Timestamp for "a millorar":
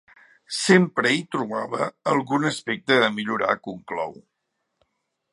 3.09-3.53